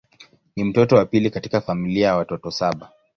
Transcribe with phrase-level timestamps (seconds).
[0.55, 2.89] Ni mtoto wa pili katika familia ya watoto saba.